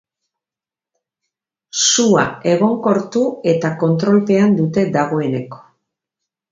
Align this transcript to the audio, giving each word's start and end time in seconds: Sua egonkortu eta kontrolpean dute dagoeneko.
Sua 1.81 2.25
egonkortu 2.55 3.27
eta 3.55 3.75
kontrolpean 3.85 4.61
dute 4.63 4.89
dagoeneko. 4.99 5.67